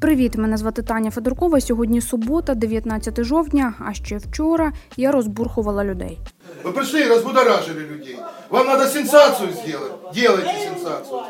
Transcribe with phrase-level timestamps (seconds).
[0.00, 1.60] Привіт, мене звати Таня Федоркова.
[1.60, 3.74] Сьогодні субота, 19 жовтня.
[3.78, 6.18] А ще вчора я розбурхувала людей.
[6.64, 8.16] Вы пришли и разбудоражили людей.
[8.50, 9.92] Вам надо сенсацию сделать.
[10.14, 11.20] Делайте сенсацию.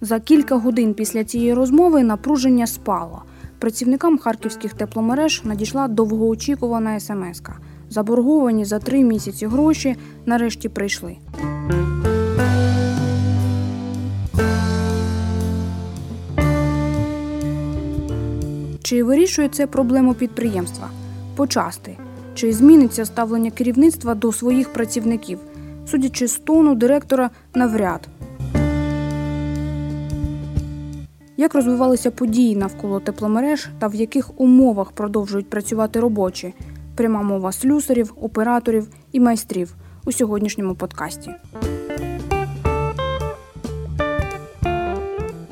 [0.00, 3.22] За кілька годин після цієї розмови напруження спало.
[3.58, 7.56] Працівникам харківських тепломереж надійшла довгоочікувана смс-ка.
[7.90, 9.96] Заборговані за три місяці гроші
[10.26, 11.16] нарешті прийшли.
[18.82, 20.90] Чи вирішує це проблему підприємства?
[21.36, 21.96] Почасти.
[22.34, 25.38] Чи зміниться ставлення керівництва до своїх працівників?
[25.86, 28.08] Судячи з тону директора, навряд.
[31.36, 36.54] Як розвивалися події навколо тепломереж та в яких умовах продовжують працювати робочі?
[37.00, 41.30] Пряма мова слюсарів, операторів і майстрів у сьогоднішньому подкасті.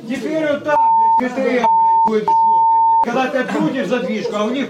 [0.09, 0.79] Теперь вот так,
[1.21, 1.67] блядь, КТМ.
[3.05, 4.69] Когда ты открутишь задвижку, а у них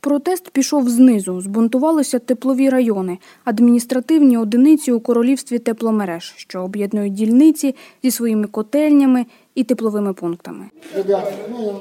[0.00, 1.40] Протест пішов знизу.
[1.40, 9.64] Збунтувалися теплові райони, адміністративні одиниці у королівстві тепломереж, що об'єднують дільниці зі своїми котельнями і
[9.64, 10.64] тепловими пунктами.
[10.96, 11.80] Ребята, ну.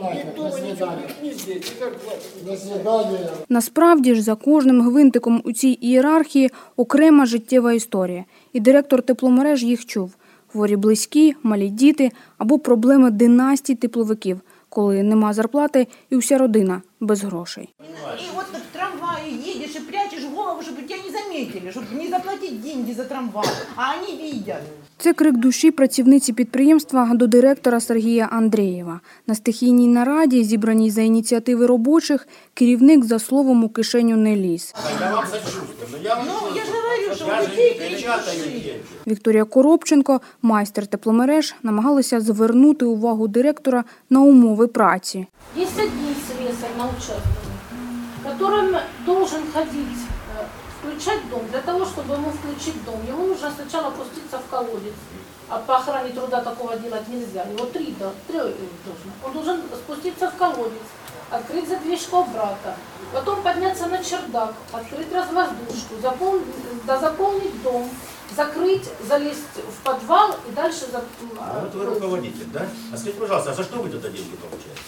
[3.50, 9.86] Насправді ж за кожним гвинтиком у цій ієрархії окрема життєва історія, і директор тепломереж їх
[9.86, 10.16] чув:
[10.48, 17.24] хворі близькі, малі діти або проблеми династій тепловиків, коли нема зарплати і вся родина без
[17.24, 17.70] грошей.
[17.80, 22.62] И вот в трамвае едешь и прячешь голову, чтобы тебя не заметили, чтобы не заплатить
[22.62, 23.48] деньги за трамвай.
[23.76, 24.62] А они видят.
[24.98, 29.00] Це крик душі працівниці підприємства до директора Сергія Андрієва.
[29.28, 34.76] На стихійній нараді, зібраній за ініціативи робочих, керівник за словом у кишеню не ліз.
[36.04, 38.74] Ну, я же говорю, что у людей крик души.
[39.09, 45.27] Вікторія Коробченко, майстер тепломереж, намагалася звернути увагу директора на умови праці.
[45.57, 47.49] Есть один слесарь на участке,
[48.25, 49.99] которым должен ходить,
[50.41, 50.47] э,
[50.79, 51.41] включать дом.
[51.53, 54.95] Для того, чтобы ему включить дом, ему нужно сначала опуститься в колодец.
[55.49, 57.43] А по охране труда такого делать нельзя.
[57.43, 59.11] Его три, да, три должен.
[59.25, 60.87] Он должен спуститься в колодец,
[61.32, 62.76] Открыть задвижку обратно,
[63.14, 66.42] потом подняться на чердак, открыть развоздушку, запол-
[66.86, 67.90] да, заполнить дом,
[68.36, 70.86] закрыть, залезть в подвал и дальше...
[70.92, 71.04] за-
[71.40, 72.68] А вот вы руководитель, да?
[72.94, 74.82] А скажите, пожалуйста, а за что вы туда деньги получаете?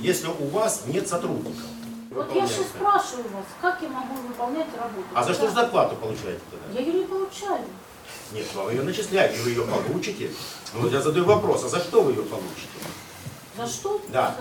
[0.00, 1.62] Если у вас нет сотрудников.
[2.10, 5.06] Вот я сейчас спрашиваю вас, как я могу выполнять работу?
[5.14, 6.78] А за что же зарплату получаете тогда?
[6.80, 7.64] Я ее не получаю.
[8.32, 10.30] Нет, вам ее начисляют, и вы ее получите.
[10.74, 12.68] Ну, я задаю вопрос, а за что вы ее получите?
[13.56, 14.00] За что?
[14.08, 14.34] Да.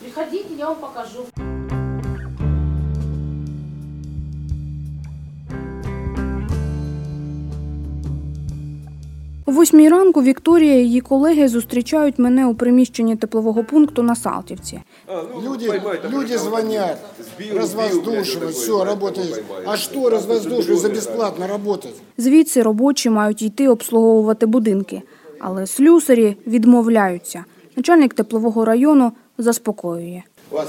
[0.00, 1.24] Приходите, я вам покажу.
[9.46, 14.80] О восьмій ранку Вікторія і її колеги зустрічають мене у приміщенні теплового пункту на Салтівці.
[15.44, 16.98] Люди, люди звонят,
[17.54, 19.44] развоздушивать, все, работает.
[19.66, 21.94] А что развоздушивать за бесплатно работать?
[22.18, 25.02] Звідси робочі мають йти обслуговувати будинки,
[25.40, 27.44] але слюсарі відмовляються.
[27.76, 30.22] Начальник теплового району заспокоює.
[30.50, 30.68] У вас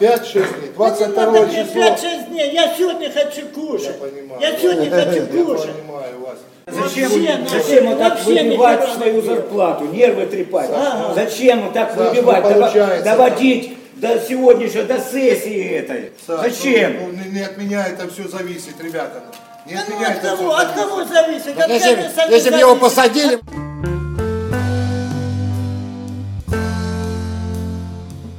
[0.00, 1.82] 5-6 дней, 22 число.
[1.82, 2.54] 5-6 дней.
[2.54, 3.98] Я сегодня хочу кушать.
[4.00, 4.40] понимаю.
[4.40, 5.72] Я сегодня хочу Я кушать.
[5.72, 6.38] понимаю вас.
[6.66, 10.70] Зачем, Вообще, зачем вот так вообще выбивать свою зарплату, нервы трепать?
[11.14, 16.12] Зачем вот так Саш, выбивать, ну, дово- получается, доводить до сегодняшнего, до сессии этой?
[16.26, 16.96] Саш, Зачем?
[17.00, 19.22] Ну, не, не от меня это все зависит, ребята.
[19.66, 21.58] Не Да от ну меня от это кого, все от кого зависит?
[21.60, 23.38] От Если, меня сами если бы его посадили,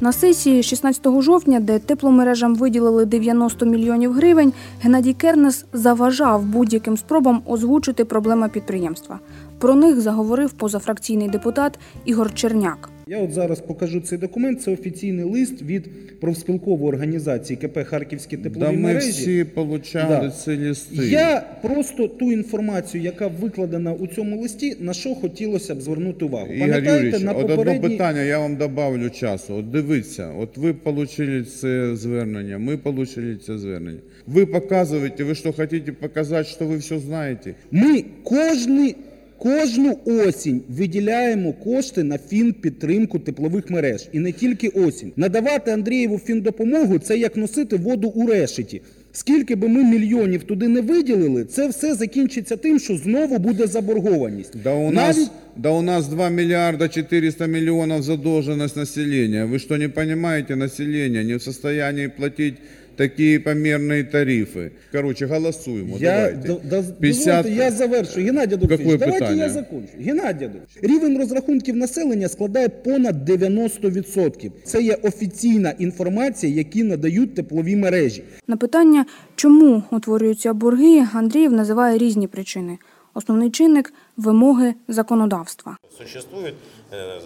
[0.01, 7.41] На сесії 16 жовтня, де тепломережам виділили 90 мільйонів гривень, Геннадій Кернес заважав будь-яким спробам
[7.45, 9.19] озвучити проблеми підприємства.
[9.59, 12.89] Про них заговорив позафракційний депутат Ігор Черняк.
[13.11, 14.61] Я от зараз покажу цей документ.
[14.61, 15.89] Це офіційний лист від
[16.19, 20.29] профспілкової організації КП Харківські теплові Да ми всі получали Да.
[20.31, 21.07] ці листи.
[21.07, 26.47] Я просто ту інформацію, яка викладена у цьому листі, на що хотілося б звернути увагу.
[26.47, 29.55] Ігор Пам'ятаєте, Юрійович, на от одне питання, я вам добавлю часу.
[29.55, 33.99] От дивіться, от ви отримали це звернення, ми отримали це звернення.
[34.27, 37.55] Ви показуєте, ви що хочете показати, що ви все знаєте?
[37.71, 38.95] Ми кожний,
[39.41, 44.07] кожну осінь виділяємо кошти на фінпідтримку теплових мереж.
[44.11, 45.11] І не тільки осінь.
[45.15, 48.81] Надавати Андрієву фіндопомогу це як носити воду у решеті.
[49.13, 54.53] Скільки би ми мільйонів туди не виділили, це все закінчиться тим, що знову буде заборгованість.
[54.63, 59.45] Да у, Навіть- нас, да у нас 2 миллиарда 400 миллионов задолженность населения.
[59.45, 62.53] Вы что, не понимаете, население не в состоянии платить
[62.96, 64.72] такие померные тарифы.
[64.92, 65.96] Короче, голосуємо.
[65.98, 66.48] Я, давайте.
[66.64, 68.20] да, да, 50 дозвольте, я завершу.
[68.20, 69.42] Геннадій Адольфович, Какое давайте питання?
[69.42, 69.92] я закончу.
[70.00, 74.50] Геннадій Адольфович, рівень розрахунків населення складає понад 90%.
[74.64, 78.22] Це є офіційна інформація, які надають теплові мережі.
[78.46, 82.78] На питання, чому утворюються борги, Андріїв називає різні причини.
[83.14, 85.76] Основний чинник вимоги законодавства.
[85.98, 86.54] Существует
[86.92, 87.20] э,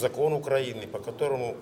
[0.00, 1.54] закон Украины, по которому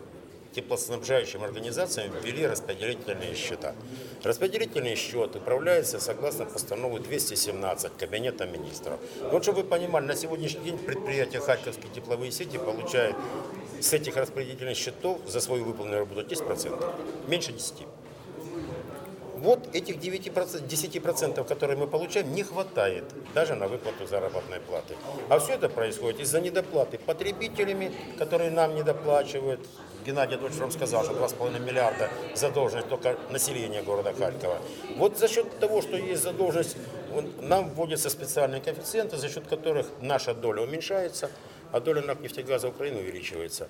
[0.53, 3.75] теплоснабжающим организациям ввели распределительные счета.
[4.23, 8.99] Распределительный счет управляется согласно постанове 217 Кабинета министров.
[9.31, 13.15] Вот чтобы вы понимали, на сегодняшний день предприятия Харьковские тепловые сети получают
[13.81, 16.93] с этих распределительных счетов за свою выполненную работу 10%,
[17.27, 17.87] меньше 10%.
[19.43, 23.03] Вот этих 9%, 10%, которые мы получаем, не хватает
[23.33, 24.95] даже на выплату заработной платы.
[25.27, 29.59] А все это происходит из-за недоплаты потребителями, которые нам недоплачивают.
[30.06, 34.58] Геннадий Адольфович вам сказал, что 2,5 миллиарда задолженность только населения города Харькова.
[34.96, 36.76] Вот за счет того, что есть задолженность,
[37.12, 41.30] вот нам вводятся специальные коэффициенты, за счет которых наша доля уменьшается,
[41.72, 43.66] а доля НАК «Нефтегаза Украины» увеличивается.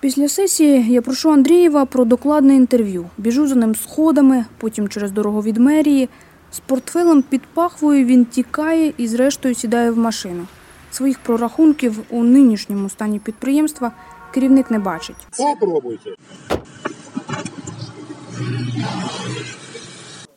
[0.00, 3.10] Після сесії я прошу Андрієва про докладне інтерв'ю.
[3.18, 6.08] Біжу за ним сходами, потім через дорогу від мерії.
[6.52, 10.46] З портфелем під пахвою він тікає і зрештою сідає в машину.
[10.90, 13.92] Своїх прорахунків у нинішньому стані підприємства
[14.35, 15.15] керівник не бачить.
[15.37, 16.09] Попробуйте.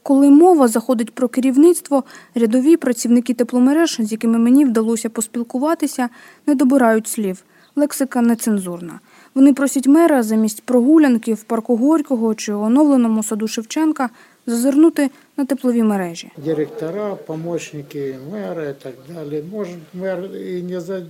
[0.02, 2.04] Коли мова заходить про керівництво,
[2.34, 6.08] рядові працівники тепломереж, з якими мені вдалося поспілкуватися,
[6.46, 7.44] не добирають слів.
[7.76, 9.00] Лексика нецензурна.
[9.34, 14.10] Вони просять мера замість прогулянки в парку Горького чи оновленому саду Шевченка
[14.46, 16.30] зазирнути на теплові мережі.
[16.44, 19.42] Директора, помощники мэра и так далее.
[19.52, 21.02] Может, мэр и не, за,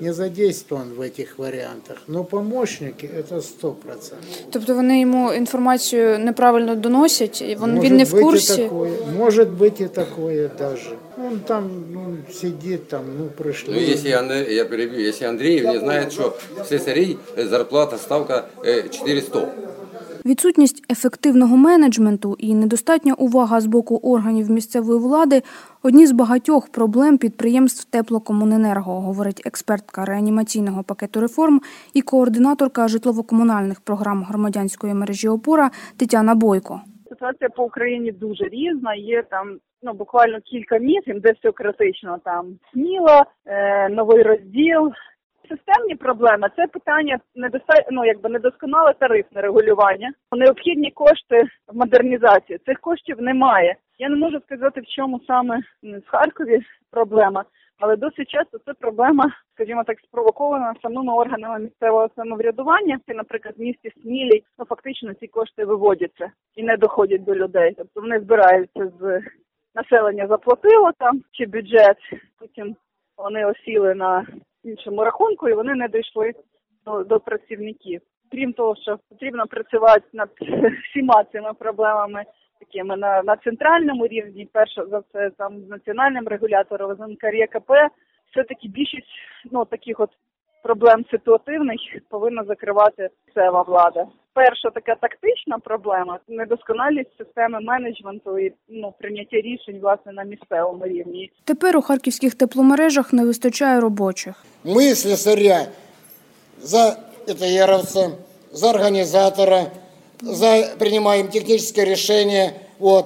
[0.00, 4.28] не задействован в этих вариантах, но помощники это сто процентов.
[4.50, 8.62] Тобто вони йому інформацію неправильно доносять, і він, Может він не в быть и курсі.
[8.62, 10.90] такое, может быть и такое даже.
[11.26, 13.74] Он там ну, сидит, там, ну, пришли.
[13.74, 18.44] Ну, если Андре- я перебью, если Андреев не знает, что в слесарей э, зарплата ставка
[18.64, 19.48] э, 400.
[20.25, 25.41] Відсутність ефективного менеджменту і недостатня увага з боку органів місцевої влади
[25.83, 31.61] одні з багатьох проблем підприємств Теплокомуненерго, говорить експертка реанімаційного пакету реформ
[31.93, 36.81] і координаторка житлово-комунальних програм громадянської мережі опора Тетяна Бойко.
[37.09, 38.95] Ситуація по Україні дуже різна.
[38.95, 42.17] Є там ну буквально кілька місць, де все критично.
[42.23, 44.91] Там сміло, е, новий розділ.
[45.49, 47.73] Системні проблеми це питання недоста...
[47.91, 50.13] ну, якби недосконале тарифне регулювання.
[50.31, 52.59] Необхідні кошти в модернізацію.
[52.65, 53.75] Цих коштів немає.
[53.99, 56.59] Я не можу сказати, в чому саме в Харкові
[56.91, 57.43] проблема,
[57.79, 62.99] але досить часто це проблема, скажімо так, спровокована самими органами місцевого самоврядування.
[63.07, 67.73] Наприклад, в місті Смілій ну фактично ці кошти виводяться і не доходять до людей.
[67.77, 69.21] Тобто вони збираються з
[69.75, 71.97] населення заплатило там чи бюджет,
[72.39, 72.75] потім
[73.17, 74.25] вони осіли на
[74.65, 76.33] іншому рахунку і вони не дійшли
[76.85, 78.01] до, до працівників.
[78.31, 80.29] Крім того, що потрібно працювати над
[80.89, 82.23] всіма цими проблемами
[82.59, 87.71] такими на, на центральному рівні, перше за все там з національним регулятором, з НКРЄКП,
[88.31, 89.07] все-таки більшість
[89.51, 90.09] ну таких от
[90.63, 91.79] проблем ситуативних
[92.09, 99.78] повинна закривати місцева влада Перша така тактична проблема недосконалість системи менеджменту і ну прийняття рішень
[99.82, 101.30] власне на місцевому рівні.
[101.44, 104.44] Тепер у харківських тепломережах не вистачає робочих.
[104.64, 105.66] Мы, слесаря,
[106.60, 108.10] за это яровца,
[108.52, 109.66] за организатора,
[110.20, 112.52] за принимаем техническое решение.
[112.78, 113.04] Вот.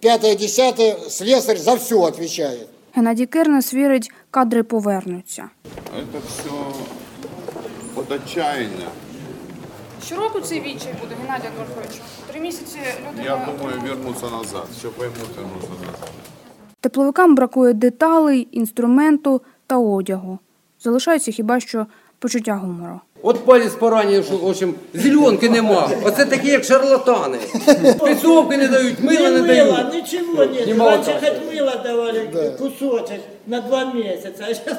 [0.00, 2.68] Пятое, десятое, слесарь за все отвечает.
[2.94, 5.50] Геннадій Кернес вірить, кадри повернуться.
[5.96, 6.50] Это все
[7.96, 8.88] от отчаяния.
[10.05, 12.01] Щороку цей відчай буде, Геннадій Адольфович.
[12.31, 12.77] Три місяці
[13.25, 14.65] Я думаю, вернуться назад.
[14.77, 16.09] Все поймут, вернуться назад.
[16.81, 20.39] Тепловикам бракує деталей, інструменту та одягу.
[20.83, 21.85] Залишається хіба що
[22.19, 22.99] почуття гумору.
[23.21, 25.89] От палець поранений, що, в общем, зеленки нема.
[26.03, 27.37] Оце такі, як шарлатани.
[27.91, 29.71] Спецовки не дають, мила не Не дають.
[29.73, 30.67] мыло, ничего нет.
[30.67, 31.19] Не Раньше молока.
[31.19, 34.77] хоть мыло давали кусочек на два месяца, а сейчас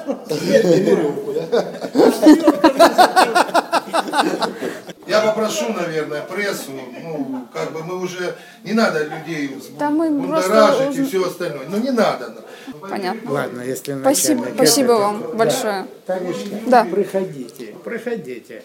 [5.11, 6.71] Я попрошу, наверное, прессу,
[7.03, 11.67] ну, как бы мы уже, не надо людей Да будоражить просто и все остальное.
[11.69, 12.45] Ну, не надо.
[12.81, 13.33] Понятно.
[13.33, 15.29] Ладно, если Спасибо- спасибо вам да.
[15.35, 15.87] большое.
[16.07, 16.85] Танечка, Да.
[16.85, 18.63] приходите, приходите.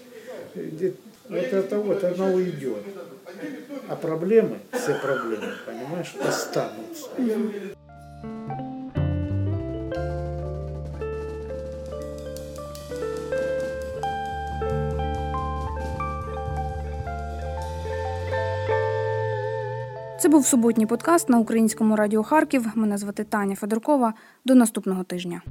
[1.30, 2.84] Вот это вот оно уйдет.
[3.90, 7.10] А проблемы, все проблемы, понимаешь, останутся.
[20.26, 22.68] Це був суботній подкаст на українському радіо Харків.
[22.76, 24.14] Мене звати Таня Федоркова.
[24.46, 25.42] До наступного тижня.